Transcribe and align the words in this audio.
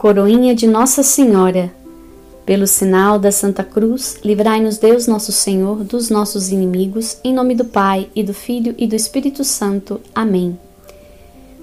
Coroinha 0.00 0.54
de 0.54 0.66
Nossa 0.66 1.02
Senhora, 1.02 1.70
pelo 2.46 2.66
sinal 2.66 3.18
da 3.18 3.30
Santa 3.30 3.62
Cruz, 3.62 4.18
livrai-nos 4.24 4.78
Deus 4.78 5.06
nosso 5.06 5.30
Senhor 5.30 5.84
dos 5.84 6.08
nossos 6.08 6.48
inimigos, 6.48 7.18
em 7.22 7.34
nome 7.34 7.54
do 7.54 7.66
Pai 7.66 8.08
e 8.16 8.22
do 8.22 8.32
Filho 8.32 8.74
e 8.78 8.86
do 8.86 8.96
Espírito 8.96 9.44
Santo. 9.44 10.00
Amém. 10.14 10.58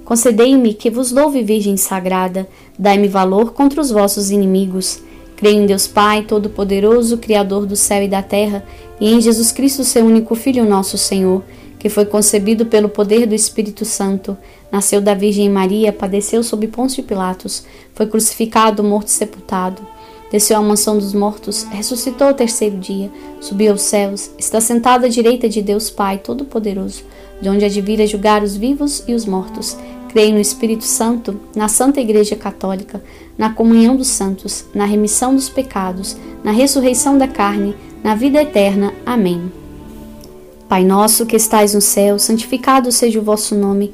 Concedei-me 0.06 0.76
que 0.76 0.92
vos 0.92 1.12
louve, 1.12 1.42
Virgem 1.42 1.78
Sagrada, 1.78 2.48
dai-me 2.78 3.08
valor 3.08 3.54
contra 3.54 3.82
os 3.82 3.90
vossos 3.90 4.30
inimigos. 4.30 5.00
Creio 5.36 5.64
em 5.64 5.66
Deus 5.66 5.88
Pai, 5.88 6.22
Todo-Poderoso, 6.22 7.18
Criador 7.18 7.66
do 7.66 7.76
céu 7.76 8.04
e 8.04 8.08
da 8.08 8.22
terra, 8.22 8.64
e 9.02 9.12
em 9.12 9.20
Jesus 9.20 9.52
Cristo, 9.52 9.84
seu 9.84 10.06
único 10.06 10.36
Filho, 10.36 10.64
nosso 10.64 10.96
Senhor, 10.96 11.44
que 11.80 11.90
foi 11.90 12.06
concebido 12.06 12.68
pelo 12.68 12.88
poder 12.88 13.26
do 13.26 13.34
Espírito 13.34 13.84
Santo 13.84 14.38
Nasceu 14.72 15.02
da 15.02 15.14
Virgem 15.14 15.50
Maria, 15.50 15.94
padeceu 15.94 16.44
sob 16.44 16.68
Pôncio 16.68 17.04
Pilatos, 17.04 17.66
foi 17.94 18.06
crucificado, 18.06 18.84
morto 18.84 19.08
e 19.08 19.12
sepultado. 19.12 19.82
Desceu 20.30 20.58
à 20.58 20.62
mansão 20.62 20.98
dos 20.98 21.14
mortos, 21.14 21.64
ressuscitou 21.72 22.28
ao 22.28 22.34
terceiro 22.34 22.78
dia, 22.78 23.10
subiu 23.40 23.72
aos 23.72 23.82
céus, 23.82 24.30
está 24.38 24.60
sentado 24.60 25.06
à 25.06 25.08
direita 25.08 25.48
de 25.48 25.62
Deus 25.62 25.90
Pai 25.90 26.18
Todo-Poderoso, 26.18 27.04
de 27.42 27.48
onde 27.48 27.64
advira 27.64 28.06
julgar 28.06 28.44
os 28.44 28.58
vivos 28.58 29.04
e 29.08 29.14
os 29.14 29.26
mortos. 29.26 29.78
Creio 30.10 30.34
no 30.34 30.42
Espírito 30.42 30.84
Santo, 30.84 31.40
na 31.56 31.68
Santa 31.68 32.02
Igreja 32.02 32.36
Católica, 32.36 33.02
na 33.38 33.52
comunhão 33.52 33.96
dos 33.96 34.08
santos, 34.08 34.66
na 34.74 34.86
remissão 34.86 35.34
dos 35.34 35.48
pecados, 35.48 36.18
na 36.44 36.52
ressurreição 36.52 37.18
da 37.18 37.28
carne, 37.28 37.76
na 38.04 38.16
vida 38.16 38.42
eterna. 38.42 38.94
Amém. 39.06 39.52
Pai 40.68 40.84
nosso 40.84 41.26
que 41.26 41.38
estais 41.38 41.74
no 41.74 41.82
céu, 41.82 42.20
santificado 42.20 42.92
seja 42.92 43.20
o 43.20 43.24
vosso 43.24 43.56
nome. 43.56 43.94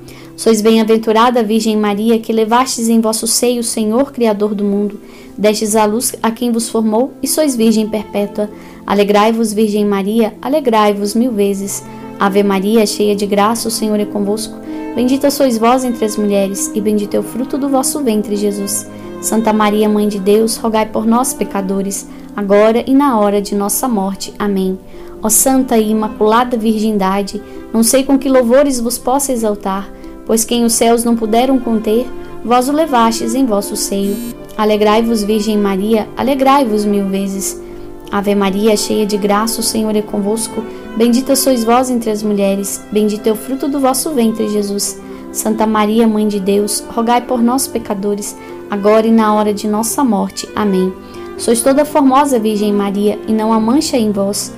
Sois 0.41 0.59
bem-aventurada 0.59 1.43
Virgem 1.43 1.77
Maria, 1.77 2.17
que 2.17 2.33
levastes 2.33 2.89
em 2.89 2.99
vosso 2.99 3.27
seio 3.27 3.59
o 3.59 3.63
Senhor 3.63 4.11
Criador 4.11 4.55
do 4.55 4.63
mundo, 4.63 4.99
destes 5.37 5.75
a 5.75 5.85
luz 5.85 6.15
a 6.19 6.31
quem 6.31 6.51
vos 6.51 6.67
formou, 6.67 7.13
e 7.21 7.27
sois 7.27 7.55
Virgem 7.55 7.87
perpétua. 7.87 8.49
Alegrai-vos, 8.83 9.53
Virgem 9.53 9.85
Maria, 9.85 10.33
alegrai-vos 10.41 11.13
mil 11.13 11.31
vezes. 11.31 11.83
Ave 12.19 12.41
Maria, 12.41 12.87
cheia 12.87 13.15
de 13.15 13.27
graça, 13.27 13.67
o 13.67 13.71
Senhor 13.71 13.99
é 13.99 14.05
convosco. 14.05 14.57
Bendita 14.95 15.29
sois 15.29 15.59
vós 15.59 15.83
entre 15.83 16.05
as 16.05 16.17
mulheres, 16.17 16.71
e 16.73 16.81
bendito 16.81 17.13
é 17.13 17.19
o 17.19 17.23
fruto 17.23 17.55
do 17.55 17.69
vosso 17.69 18.03
ventre, 18.03 18.35
Jesus. 18.35 18.89
Santa 19.21 19.53
Maria, 19.53 19.87
Mãe 19.87 20.07
de 20.07 20.17
Deus, 20.17 20.57
rogai 20.57 20.87
por 20.87 21.05
nós, 21.05 21.35
pecadores, 21.35 22.07
agora 22.35 22.83
e 22.87 22.95
na 22.95 23.19
hora 23.19 23.39
de 23.43 23.53
nossa 23.53 23.87
morte. 23.87 24.33
Amém. 24.39 24.79
Ó 25.21 25.29
Santa 25.29 25.77
e 25.77 25.91
Imaculada 25.91 26.57
Virgindade, 26.57 27.39
não 27.71 27.83
sei 27.83 28.03
com 28.03 28.17
que 28.17 28.27
louvores 28.27 28.79
vos 28.79 28.97
possa 28.97 29.31
exaltar, 29.31 30.00
Pois 30.31 30.45
quem 30.45 30.63
os 30.63 30.71
céus 30.71 31.03
não 31.03 31.13
puderam 31.13 31.59
conter, 31.59 32.07
vós 32.41 32.69
o 32.69 32.71
levastes 32.71 33.35
em 33.35 33.45
vosso 33.45 33.75
seio. 33.75 34.15
Alegrai-vos, 34.57 35.23
Virgem 35.23 35.57
Maria, 35.57 36.07
alegrai-vos 36.15 36.85
mil 36.85 37.05
vezes. 37.09 37.61
Ave 38.09 38.33
Maria, 38.33 38.77
cheia 38.77 39.05
de 39.05 39.17
graça, 39.17 39.59
o 39.59 39.63
Senhor 39.63 39.93
é 39.93 40.01
convosco. 40.01 40.63
Bendita 40.95 41.35
sois 41.35 41.65
vós 41.65 41.89
entre 41.89 42.09
as 42.09 42.23
mulheres, 42.23 42.81
bendito 42.93 43.27
é 43.27 43.33
o 43.33 43.35
fruto 43.35 43.67
do 43.67 43.81
vosso 43.81 44.11
ventre, 44.11 44.47
Jesus. 44.47 45.01
Santa 45.33 45.67
Maria, 45.67 46.07
Mãe 46.07 46.29
de 46.29 46.39
Deus, 46.39 46.81
rogai 46.95 47.19
por 47.19 47.43
nós, 47.43 47.67
pecadores, 47.67 48.33
agora 48.69 49.05
e 49.05 49.11
na 49.11 49.33
hora 49.33 49.53
de 49.53 49.67
nossa 49.67 50.01
morte. 50.01 50.47
Amém. 50.55 50.93
Sois 51.37 51.61
toda 51.61 51.83
formosa, 51.83 52.39
Virgem 52.39 52.71
Maria, 52.71 53.19
e 53.27 53.33
não 53.33 53.51
há 53.51 53.59
mancha 53.59 53.97
em 53.97 54.13
vós. 54.13 54.53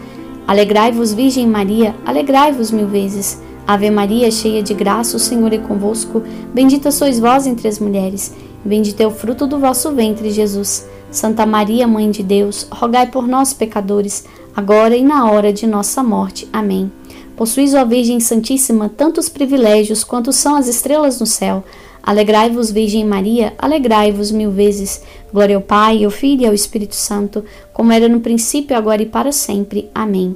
Alegrai-vos, 0.48 1.14
Virgem 1.14 1.48
Maria, 1.48 1.96
alegrai-vos 2.06 2.70
mil 2.70 2.88
vezes. 2.88 3.42
Ave 3.66 3.90
Maria, 3.90 4.30
cheia 4.30 4.62
de 4.62 4.74
graça, 4.74 5.16
o 5.16 5.20
Senhor 5.20 5.54
é 5.54 5.58
convosco. 5.58 6.22
Bendita 6.54 6.92
sois 6.92 7.20
vós 7.20 7.48
entre 7.48 7.68
as 7.68 7.80
mulheres, 7.80 8.34
bendito 8.64 9.00
é 9.02 9.08
o 9.08 9.12
fruto 9.12 9.48
do 9.48 9.58
vosso 9.58 9.92
ventre, 9.92 10.32
Jesus. 10.32 10.86
Santa 11.10 11.46
Maria, 11.46 11.88
Mãe 11.88 12.10
de 12.10 12.24
Deus, 12.24 12.68
rogai 12.72 13.08
por 13.08 13.28
nós, 13.28 13.54
pecadores, 13.54 14.26
agora 14.56 14.98
e 14.98 15.04
na 15.04 15.30
hora 15.32 15.54
de 15.54 15.66
nossa 15.68 16.04
morte. 16.04 16.50
Amém. 16.52 16.92
Possuís, 17.38 17.74
ó 17.74 17.86
Virgem 17.86 18.20
Santíssima, 18.20 18.90
tantos 18.90 19.30
privilégios 19.30 20.04
quanto 20.04 20.34
são 20.34 20.56
as 20.56 20.68
estrelas 20.68 21.20
no 21.20 21.26
céu. 21.26 21.64
Alegrai-vos, 22.02 22.70
Virgem 22.70 23.06
Maria, 23.06 23.54
alegrai-vos 23.58 24.30
mil 24.30 24.52
vezes. 24.52 25.02
Glória 25.32 25.56
ao 25.56 25.62
Pai, 25.62 26.04
ao 26.04 26.12
Filho 26.12 26.42
e 26.42 26.46
ao 26.46 26.54
Espírito 26.54 26.96
Santo, 26.96 27.46
como 27.72 27.94
era 27.94 28.10
no 28.10 28.20
princípio, 28.20 28.76
agora 28.76 29.02
e 29.02 29.06
para 29.06 29.32
sempre. 29.32 29.90
Amém. 29.96 30.36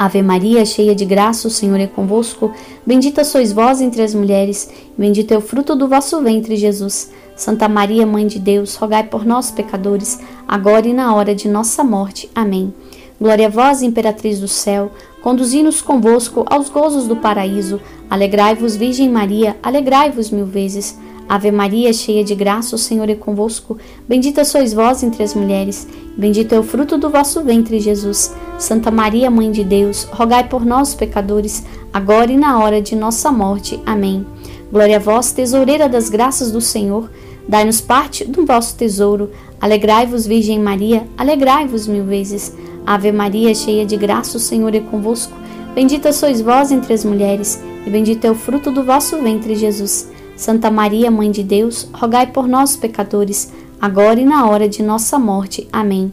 Ave 0.00 0.22
Maria, 0.22 0.64
cheia 0.64 0.94
de 0.94 1.04
graça, 1.04 1.46
o 1.46 1.50
Senhor 1.50 1.78
é 1.78 1.86
convosco. 1.86 2.50
Bendita 2.86 3.22
sois 3.22 3.52
vós 3.52 3.82
entre 3.82 4.00
as 4.00 4.14
mulheres, 4.14 4.66
e 4.96 4.98
bendito 4.98 5.30
é 5.32 5.36
o 5.36 5.42
fruto 5.42 5.76
do 5.76 5.86
vosso 5.86 6.22
ventre, 6.22 6.56
Jesus. 6.56 7.10
Santa 7.36 7.68
Maria, 7.68 8.06
Mãe 8.06 8.26
de 8.26 8.38
Deus, 8.38 8.76
rogai 8.76 9.02
por 9.02 9.26
nós, 9.26 9.50
pecadores, 9.50 10.18
agora 10.48 10.88
e 10.88 10.94
na 10.94 11.14
hora 11.14 11.34
de 11.34 11.50
nossa 11.50 11.84
morte. 11.84 12.30
Amém. 12.34 12.72
Glória 13.20 13.48
a 13.48 13.50
vós, 13.50 13.82
Imperatriz 13.82 14.40
do 14.40 14.48
céu, 14.48 14.90
conduzi-nos 15.20 15.82
convosco 15.82 16.46
aos 16.48 16.70
gozos 16.70 17.06
do 17.06 17.16
paraíso. 17.16 17.78
Alegrai-vos, 18.08 18.76
Virgem 18.76 19.10
Maria, 19.10 19.58
alegrai-vos 19.62 20.30
mil 20.30 20.46
vezes. 20.46 20.98
Ave 21.30 21.52
Maria, 21.52 21.92
cheia 21.92 22.24
de 22.24 22.34
graça, 22.34 22.74
o 22.74 22.78
Senhor 22.78 23.08
é 23.08 23.14
convosco. 23.14 23.78
Bendita 24.08 24.44
sois 24.44 24.74
vós 24.74 25.04
entre 25.04 25.22
as 25.22 25.32
mulheres, 25.32 25.86
bendito 26.18 26.52
é 26.52 26.58
o 26.58 26.64
fruto 26.64 26.98
do 26.98 27.08
vosso 27.08 27.40
ventre, 27.44 27.78
Jesus. 27.78 28.34
Santa 28.58 28.90
Maria, 28.90 29.30
Mãe 29.30 29.48
de 29.52 29.62
Deus, 29.62 30.08
rogai 30.10 30.48
por 30.48 30.66
nós, 30.66 30.92
pecadores, 30.92 31.64
agora 31.92 32.32
e 32.32 32.36
na 32.36 32.58
hora 32.58 32.82
de 32.82 32.96
nossa 32.96 33.30
morte. 33.30 33.80
Amém. 33.86 34.26
Glória 34.72 34.96
a 34.96 34.98
vós, 34.98 35.30
tesoureira 35.30 35.88
das 35.88 36.08
graças 36.08 36.50
do 36.50 36.60
Senhor. 36.60 37.08
Dai-nos 37.46 37.80
parte 37.80 38.24
do 38.24 38.44
vosso 38.44 38.76
tesouro. 38.76 39.30
Alegrai-vos, 39.60 40.26
Virgem 40.26 40.58
Maria, 40.58 41.06
alegrai-vos 41.16 41.86
mil 41.86 42.06
vezes. 42.06 42.52
Ave 42.84 43.12
Maria, 43.12 43.54
cheia 43.54 43.86
de 43.86 43.96
graça, 43.96 44.36
o 44.36 44.40
Senhor 44.40 44.74
é 44.74 44.80
convosco. 44.80 45.32
Bendita 45.76 46.12
sois 46.12 46.40
vós 46.40 46.72
entre 46.72 46.92
as 46.92 47.04
mulheres, 47.04 47.62
e 47.86 47.88
bendito 47.88 48.24
é 48.24 48.30
o 48.32 48.34
fruto 48.34 48.72
do 48.72 48.82
vosso 48.82 49.16
ventre, 49.22 49.54
Jesus. 49.54 50.08
Santa 50.40 50.70
Maria, 50.70 51.10
Mãe 51.10 51.30
de 51.30 51.42
Deus, 51.42 51.86
rogai 51.92 52.28
por 52.28 52.48
nós, 52.48 52.74
pecadores, 52.74 53.52
agora 53.78 54.18
e 54.18 54.24
na 54.24 54.48
hora 54.48 54.66
de 54.66 54.82
nossa 54.82 55.18
morte. 55.18 55.68
Amém. 55.70 56.10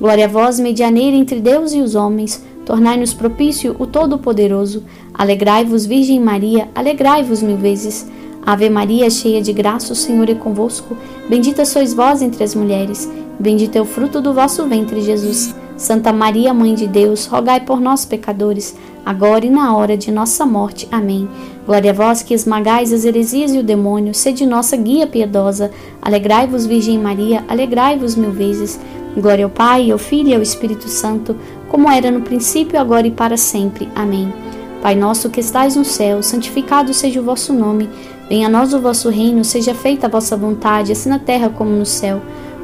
Glória 0.00 0.24
a 0.24 0.28
vós, 0.28 0.58
medianeira 0.58 1.16
entre 1.16 1.40
Deus 1.40 1.72
e 1.72 1.80
os 1.80 1.94
homens, 1.94 2.44
tornai-nos 2.66 3.14
propício 3.14 3.76
o 3.78 3.86
Todo-Poderoso. 3.86 4.82
Alegrai-vos, 5.14 5.86
Virgem 5.86 6.18
Maria, 6.18 6.68
alegrai-vos 6.74 7.40
mil 7.40 7.56
vezes. 7.56 8.04
Ave 8.44 8.68
Maria, 8.68 9.08
cheia 9.10 9.40
de 9.40 9.52
graça, 9.52 9.92
o 9.92 9.96
Senhor 9.96 10.28
é 10.28 10.34
convosco. 10.34 10.96
Bendita 11.28 11.64
sois 11.64 11.94
vós 11.94 12.20
entre 12.20 12.42
as 12.42 12.56
mulheres, 12.56 13.08
bendito 13.38 13.76
é 13.76 13.80
o 13.80 13.84
fruto 13.84 14.20
do 14.20 14.34
vosso 14.34 14.66
ventre, 14.66 15.00
Jesus. 15.02 15.54
Santa 15.78 16.12
Maria, 16.12 16.52
Mãe 16.52 16.74
de 16.74 16.88
Deus, 16.88 17.26
rogai 17.26 17.60
por 17.60 17.80
nós, 17.80 18.04
pecadores, 18.04 18.76
agora 19.06 19.46
e 19.46 19.50
na 19.50 19.76
hora 19.76 19.96
de 19.96 20.10
nossa 20.10 20.44
morte. 20.44 20.88
Amém. 20.90 21.28
Glória 21.64 21.92
a 21.92 21.94
vós 21.94 22.20
que 22.20 22.34
esmagais 22.34 22.92
as 22.92 23.04
heresias 23.04 23.54
e 23.54 23.58
o 23.58 23.62
demônio, 23.62 24.12
sede 24.12 24.44
nossa 24.44 24.76
guia 24.76 25.06
piedosa. 25.06 25.70
Alegrai-vos, 26.02 26.66
Virgem 26.66 26.98
Maria, 26.98 27.44
alegrai-vos 27.46 28.16
mil 28.16 28.32
vezes. 28.32 28.78
Glória 29.16 29.44
ao 29.44 29.50
Pai, 29.50 29.92
ao 29.92 29.98
Filho 29.98 30.30
e 30.30 30.34
ao 30.34 30.42
Espírito 30.42 30.88
Santo, 30.88 31.36
como 31.68 31.88
era 31.88 32.10
no 32.10 32.22
princípio, 32.22 32.78
agora 32.78 33.06
e 33.06 33.12
para 33.12 33.36
sempre. 33.36 33.88
Amém. 33.94 34.34
Pai 34.82 34.96
nosso 34.96 35.30
que 35.30 35.38
estais 35.38 35.76
no 35.76 35.84
céu, 35.84 36.24
santificado 36.24 36.92
seja 36.92 37.20
o 37.20 37.24
vosso 37.24 37.52
nome. 37.52 37.88
Venha 38.28 38.48
a 38.48 38.50
nós 38.50 38.74
o 38.74 38.80
vosso 38.80 39.08
reino, 39.10 39.44
seja 39.44 39.74
feita 39.74 40.08
a 40.08 40.10
vossa 40.10 40.36
vontade, 40.36 40.90
assim 40.90 41.08
na 41.08 41.20
terra 41.20 41.48
como 41.48 41.70
no 41.70 41.86
céu. 41.86 42.20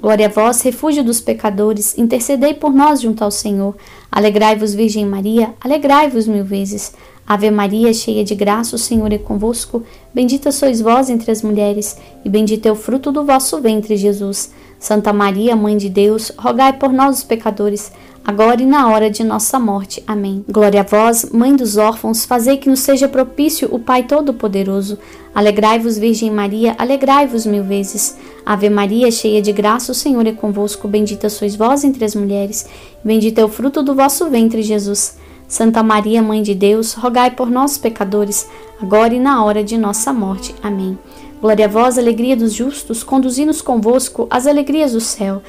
Glória 0.00 0.28
a 0.28 0.30
vós, 0.30 0.62
refúgio 0.62 1.04
dos 1.04 1.20
pecadores, 1.20 1.98
intercedei 1.98 2.54
por 2.54 2.72
nós 2.72 3.02
junto 3.02 3.22
ao 3.22 3.30
Senhor. 3.30 3.76
Alegrai-vos, 4.10 4.72
Virgem 4.72 5.04
Maria, 5.04 5.52
alegrai-vos 5.60 6.26
mil 6.26 6.42
vezes. 6.42 6.94
Ave 7.26 7.50
Maria, 7.50 7.92
cheia 7.92 8.24
de 8.24 8.34
graça, 8.34 8.74
o 8.74 8.78
Senhor 8.78 9.12
é 9.12 9.18
convosco. 9.18 9.82
Bendita 10.14 10.50
sois 10.52 10.80
vós 10.80 11.10
entre 11.10 11.30
as 11.30 11.42
mulheres, 11.42 11.98
e 12.24 12.30
bendito 12.30 12.64
é 12.64 12.72
o 12.72 12.76
fruto 12.76 13.12
do 13.12 13.26
vosso 13.26 13.60
ventre, 13.60 13.94
Jesus. 13.94 14.50
Santa 14.80 15.12
Maria, 15.12 15.54
Mãe 15.54 15.76
de 15.76 15.90
Deus, 15.90 16.32
rogai 16.38 16.72
por 16.72 16.90
nós, 16.90 17.18
os 17.18 17.22
pecadores, 17.22 17.92
agora 18.24 18.62
e 18.62 18.64
na 18.64 18.88
hora 18.88 19.10
de 19.10 19.22
nossa 19.22 19.60
morte. 19.60 20.02
Amém. 20.06 20.42
Glória 20.50 20.80
a 20.80 20.84
vós, 20.84 21.30
Mãe 21.30 21.54
dos 21.54 21.76
órfãos, 21.76 22.24
fazei 22.24 22.56
que 22.56 22.68
nos 22.68 22.80
seja 22.80 23.06
propício 23.06 23.68
o 23.70 23.78
Pai 23.78 24.04
Todo-Poderoso. 24.04 24.98
Alegrai-vos, 25.34 25.98
Virgem 25.98 26.30
Maria, 26.30 26.74
alegrai-vos 26.78 27.44
mil 27.44 27.62
vezes. 27.62 28.16
Ave 28.44 28.70
Maria, 28.70 29.10
cheia 29.10 29.42
de 29.42 29.52
graça, 29.52 29.92
o 29.92 29.94
Senhor 29.94 30.26
é 30.26 30.32
convosco. 30.32 30.88
Bendita 30.88 31.28
sois 31.28 31.54
vós 31.54 31.84
entre 31.84 32.02
as 32.02 32.14
mulheres, 32.14 32.66
bendito 33.04 33.38
é 33.38 33.44
o 33.44 33.48
fruto 33.48 33.82
do 33.82 33.94
vosso 33.94 34.30
ventre, 34.30 34.62
Jesus. 34.62 35.18
Santa 35.46 35.82
Maria, 35.82 36.22
Mãe 36.22 36.42
de 36.42 36.54
Deus, 36.54 36.94
rogai 36.94 37.32
por 37.32 37.50
nós, 37.50 37.76
pecadores, 37.76 38.48
agora 38.80 39.12
e 39.12 39.20
na 39.20 39.44
hora 39.44 39.62
de 39.62 39.76
nossa 39.76 40.10
morte. 40.10 40.54
Amém. 40.62 40.96
Glória 41.40 41.64
a 41.64 41.68
vós, 41.68 41.96
alegria 41.96 42.36
dos 42.36 42.52
justos, 42.52 43.02
conduzi-nos 43.02 43.62
convosco 43.62 44.26
às 44.28 44.46
alegrias 44.46 44.92
do 44.92 45.00
céu. 45.00 45.42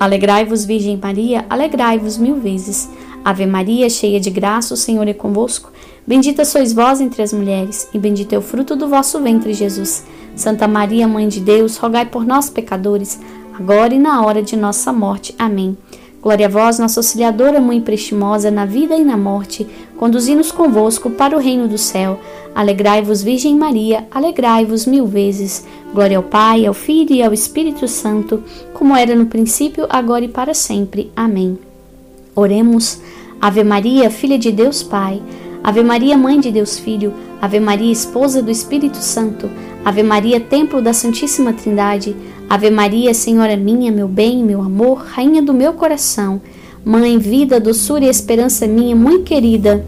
Alegrai-vos, 0.00 0.64
Virgem 0.64 0.98
Maria, 1.02 1.44
alegrai-vos 1.50 2.16
mil 2.16 2.36
vezes. 2.36 2.88
Ave 3.22 3.44
Maria, 3.44 3.90
cheia 3.90 4.18
de 4.18 4.30
graça, 4.30 4.72
o 4.72 4.76
Senhor 4.78 5.06
é 5.06 5.12
convosco. 5.12 5.70
Bendita 6.06 6.42
sois 6.44 6.72
vós 6.72 7.02
entre 7.02 7.22
as 7.22 7.34
mulheres, 7.34 7.86
e 7.92 7.98
bendito 7.98 8.32
é 8.32 8.38
o 8.38 8.42
fruto 8.42 8.74
do 8.74 8.88
vosso 8.88 9.20
ventre, 9.20 9.52
Jesus. 9.52 10.06
Santa 10.34 10.66
Maria, 10.66 11.06
Mãe 11.06 11.28
de 11.28 11.40
Deus, 11.40 11.76
rogai 11.76 12.06
por 12.06 12.24
nós, 12.24 12.48
pecadores, 12.48 13.20
agora 13.52 13.92
e 13.92 13.98
na 13.98 14.24
hora 14.24 14.42
de 14.42 14.56
nossa 14.56 14.90
morte. 14.90 15.34
Amém. 15.38 15.76
Glória 16.22 16.46
a 16.46 16.48
vós, 16.48 16.78
nossa 16.78 16.98
auxiliadora 16.98 17.60
muito 17.60 17.84
prestimosa 17.84 18.50
na 18.50 18.66
vida 18.66 18.96
e 18.96 19.04
na 19.04 19.16
morte, 19.16 19.66
conduzi-nos 19.96 20.50
convosco 20.50 21.10
para 21.10 21.36
o 21.36 21.40
reino 21.40 21.68
do 21.68 21.78
céu. 21.78 22.18
Alegrai-vos, 22.54 23.22
Virgem 23.22 23.54
Maria, 23.54 24.06
alegrai-vos 24.10 24.86
mil 24.86 25.06
vezes. 25.06 25.64
Glória 25.92 26.16
ao 26.16 26.22
Pai, 26.22 26.66
ao 26.66 26.74
Filho 26.74 27.12
e 27.12 27.22
ao 27.22 27.32
Espírito 27.32 27.86
Santo, 27.86 28.42
como 28.74 28.96
era 28.96 29.14
no 29.14 29.26
princípio, 29.26 29.86
agora 29.88 30.24
e 30.24 30.28
para 30.28 30.54
sempre. 30.54 31.12
Amém. 31.14 31.58
Oremos. 32.34 33.00
Ave 33.40 33.62
Maria, 33.62 34.10
filha 34.10 34.38
de 34.38 34.50
Deus 34.50 34.82
Pai. 34.82 35.22
Ave 35.62 35.82
Maria, 35.82 36.16
mãe 36.16 36.40
de 36.40 36.50
Deus 36.50 36.78
Filho. 36.78 37.12
Ave 37.40 37.60
Maria, 37.60 37.92
esposa 37.92 38.42
do 38.42 38.50
Espírito 38.50 38.96
Santo. 38.96 39.48
Ave 39.86 40.02
Maria, 40.02 40.40
templo 40.40 40.82
da 40.82 40.92
Santíssima 40.92 41.52
Trindade. 41.52 42.16
Ave 42.50 42.70
Maria, 42.70 43.14
Senhora 43.14 43.56
minha, 43.56 43.92
meu 43.92 44.08
bem, 44.08 44.42
meu 44.42 44.60
amor, 44.60 44.98
rainha 44.98 45.40
do 45.40 45.54
meu 45.54 45.74
coração, 45.74 46.40
mãe, 46.84 47.16
vida, 47.18 47.60
doçura 47.60 48.04
e 48.04 48.08
esperança 48.08 48.66
minha, 48.66 48.96
muito 48.96 49.22
querida, 49.22 49.86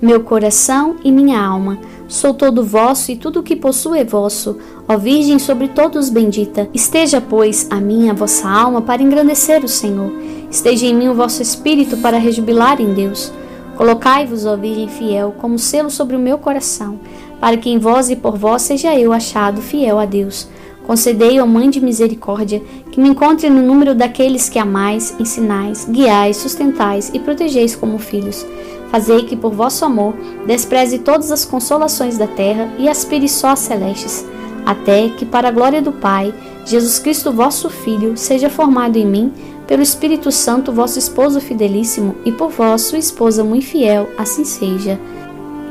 meu 0.00 0.20
coração 0.20 0.96
e 1.02 1.10
minha 1.10 1.42
alma. 1.42 1.78
Sou 2.06 2.34
todo 2.34 2.62
vosso 2.62 3.12
e 3.12 3.16
tudo 3.16 3.40
o 3.40 3.42
que 3.42 3.56
possuo 3.56 3.94
é 3.94 4.04
vosso, 4.04 4.58
ó 4.86 4.98
Virgem 4.98 5.38
sobre 5.38 5.68
todos 5.68 6.10
bendita. 6.10 6.68
Esteja, 6.74 7.18
pois, 7.18 7.66
a 7.70 7.76
minha, 7.76 8.12
a 8.12 8.14
vossa 8.14 8.46
alma 8.46 8.82
para 8.82 9.02
engrandecer 9.02 9.64
o 9.64 9.68
Senhor. 9.68 10.12
Esteja 10.50 10.84
em 10.84 10.94
mim 10.94 11.08
o 11.08 11.14
vosso 11.14 11.40
espírito 11.40 11.96
para 11.96 12.18
rejubilar 12.18 12.78
em 12.78 12.92
Deus. 12.92 13.32
Colocai-vos, 13.74 14.46
ó 14.46 14.54
Virgem 14.54 14.86
fiel, 14.86 15.34
como 15.38 15.58
selo 15.58 15.90
sobre 15.90 16.14
o 16.14 16.18
meu 16.18 16.38
coração, 16.38 17.00
para 17.44 17.58
que 17.58 17.68
em 17.68 17.78
vós 17.78 18.08
e 18.08 18.16
por 18.16 18.38
vós 18.38 18.62
seja 18.62 18.98
eu 18.98 19.12
achado 19.12 19.60
fiel 19.60 19.98
a 19.98 20.06
Deus. 20.06 20.48
Concedei, 20.86 21.38
ó 21.38 21.44
Mãe 21.44 21.68
de 21.68 21.78
Misericórdia, 21.78 22.62
que 22.90 22.98
me 22.98 23.10
encontre 23.10 23.50
no 23.50 23.60
número 23.60 23.94
daqueles 23.94 24.48
que 24.48 24.58
amais, 24.58 25.14
ensinais, 25.20 25.86
guiais, 25.86 26.38
sustentais 26.38 27.10
e 27.12 27.18
protegeis 27.18 27.76
como 27.76 27.98
filhos. 27.98 28.46
Fazei 28.90 29.24
que, 29.24 29.36
por 29.36 29.52
vosso 29.52 29.84
amor, 29.84 30.14
despreze 30.46 31.00
todas 31.00 31.30
as 31.30 31.44
consolações 31.44 32.16
da 32.16 32.26
terra 32.26 32.72
e 32.78 32.88
aspire 32.88 33.28
só 33.28 33.48
as 33.48 33.58
celestes, 33.58 34.24
até 34.64 35.10
que, 35.10 35.26
para 35.26 35.48
a 35.48 35.52
glória 35.52 35.82
do 35.82 35.92
Pai, 35.92 36.32
Jesus 36.64 36.98
Cristo, 36.98 37.30
vosso 37.30 37.68
Filho, 37.68 38.16
seja 38.16 38.48
formado 38.48 38.96
em 38.96 39.04
mim, 39.04 39.30
pelo 39.66 39.82
Espírito 39.82 40.32
Santo, 40.32 40.72
vosso 40.72 40.98
esposo 40.98 41.42
fidelíssimo, 41.42 42.14
e 42.24 42.32
por 42.32 42.48
vós, 42.48 42.80
sua 42.80 42.98
esposa 42.98 43.44
muito 43.44 43.66
fiel, 43.66 44.08
assim 44.16 44.44
seja. 44.44 44.98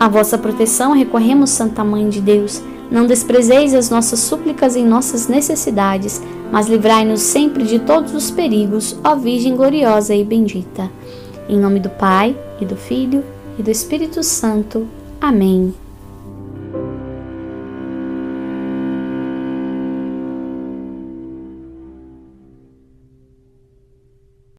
A 0.03 0.09
vossa 0.09 0.37
proteção 0.37 0.91
recorremos, 0.91 1.51
Santa 1.51 1.81
Mãe 1.81 2.09
de 2.09 2.19
Deus 2.19 2.61
não 2.91 3.07
desprezeis 3.07 3.73
as 3.73 3.89
nossas 3.89 4.19
súplicas 4.19 4.75
em 4.75 4.85
nossas 4.85 5.29
necessidades, 5.29 6.21
mas 6.51 6.67
livrai-nos 6.67 7.21
sempre 7.21 7.63
de 7.63 7.79
todos 7.79 8.13
os 8.13 8.29
perigos, 8.29 8.99
ó 9.01 9.15
Virgem 9.15 9.55
gloriosa 9.55 10.13
e 10.13 10.21
bendita. 10.25 10.91
Em 11.47 11.57
nome 11.57 11.79
do 11.79 11.89
Pai, 11.89 12.35
e 12.59 12.65
do 12.65 12.75
Filho, 12.75 13.23
e 13.57 13.63
do 13.63 13.71
Espírito 13.71 14.21
Santo. 14.23 14.85
Amém. 15.21 15.73